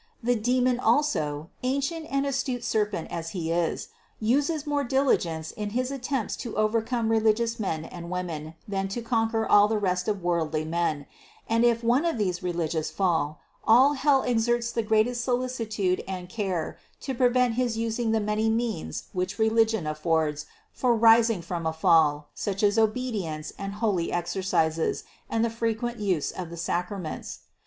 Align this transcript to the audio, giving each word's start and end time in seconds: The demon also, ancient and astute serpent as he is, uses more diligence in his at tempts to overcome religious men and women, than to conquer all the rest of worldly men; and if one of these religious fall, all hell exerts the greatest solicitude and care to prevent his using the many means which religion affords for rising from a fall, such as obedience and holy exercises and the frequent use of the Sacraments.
The 0.23 0.33
demon 0.35 0.79
also, 0.79 1.51
ancient 1.61 2.07
and 2.11 2.25
astute 2.25 2.63
serpent 2.63 3.09
as 3.11 3.29
he 3.37 3.51
is, 3.51 3.89
uses 4.19 4.65
more 4.65 4.83
diligence 4.83 5.51
in 5.51 5.69
his 5.77 5.91
at 5.91 6.01
tempts 6.01 6.35
to 6.37 6.55
overcome 6.57 7.09
religious 7.09 7.59
men 7.59 7.85
and 7.85 8.09
women, 8.09 8.55
than 8.67 8.87
to 8.87 9.03
conquer 9.03 9.45
all 9.47 9.67
the 9.67 9.77
rest 9.77 10.07
of 10.07 10.23
worldly 10.23 10.65
men; 10.65 11.05
and 11.47 11.63
if 11.63 11.83
one 11.83 12.03
of 12.03 12.17
these 12.17 12.41
religious 12.41 12.89
fall, 12.89 13.41
all 13.63 13.93
hell 13.93 14.23
exerts 14.23 14.71
the 14.71 14.81
greatest 14.81 15.23
solicitude 15.23 16.03
and 16.07 16.29
care 16.29 16.79
to 17.01 17.13
prevent 17.13 17.53
his 17.53 17.77
using 17.77 18.09
the 18.11 18.19
many 18.19 18.49
means 18.49 19.03
which 19.13 19.37
religion 19.37 19.85
affords 19.85 20.47
for 20.71 20.95
rising 20.95 21.43
from 21.43 21.67
a 21.67 21.73
fall, 21.73 22.29
such 22.33 22.63
as 22.63 22.79
obedience 22.79 23.53
and 23.59 23.73
holy 23.73 24.11
exercises 24.11 25.03
and 25.29 25.45
the 25.45 25.49
frequent 25.51 25.99
use 25.99 26.31
of 26.31 26.49
the 26.49 26.57
Sacraments. 26.57 27.41